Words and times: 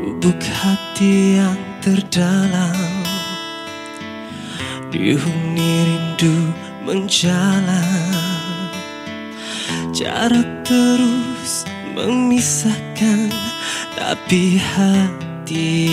Lubuk 0.00 0.40
hati 0.40 1.36
yang 1.36 1.60
terdalam 1.84 3.04
Dihuni 4.88 5.72
rindu 5.84 6.56
menjalan 6.88 8.08
Jarak 9.92 10.64
terus 10.64 11.68
memisahkan 11.92 13.28
Tapi 13.92 14.56
hati 14.56 15.84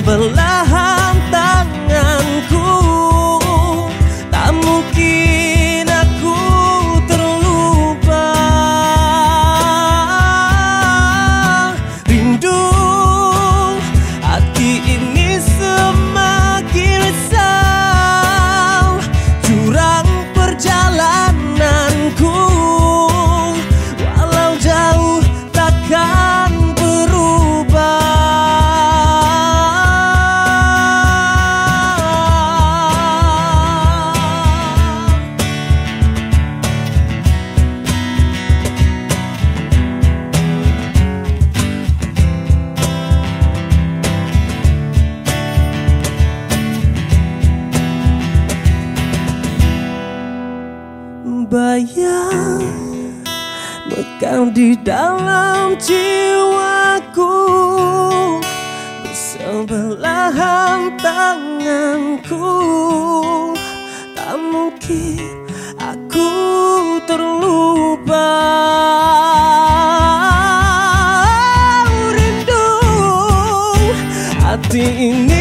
Bersebelahan 0.00 1.12
tanganku. 1.28 2.72
Tak 4.32 4.48
mungkin 4.56 5.39
Mekar 53.90 54.52
di 54.54 54.78
dalam 54.80 55.74
jiwaku 55.80 57.36
sebelahan 59.10 60.94
tanganku. 61.00 62.52
Tak 64.14 64.34
mungkin 64.38 65.24
aku 65.80 66.30
terlupa. 67.08 68.30
Rindu 72.14 72.68
hati 74.44 74.84
ini 75.10 75.39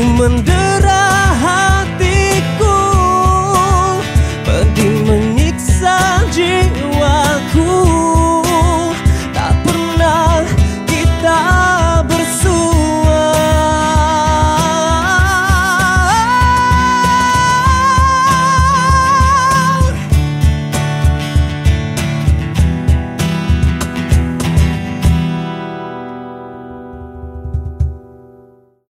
mendera. 0.00 1.11